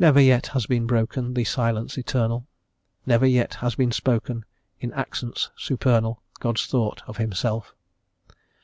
Never 0.00 0.20
yet 0.20 0.48
has 0.58 0.66
been 0.66 0.88
broken 0.88 1.34
The 1.34 1.44
silence 1.44 1.96
eternal: 1.96 2.48
Never 3.06 3.26
yet 3.26 3.54
has 3.62 3.76
been 3.76 3.92
spoken 3.92 4.44
In 4.80 4.92
accents 4.92 5.50
supernal 5.56 6.20
God's 6.40 6.66
Thought 6.66 7.02
of 7.06 7.18
Himself. 7.18 7.72